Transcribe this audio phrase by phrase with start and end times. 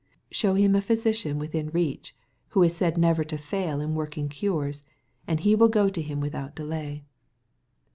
[0.31, 2.15] Show him a physician within reach,
[2.47, 4.81] who is said never to fail in working cures,
[5.27, 7.03] and he will go to him without delay.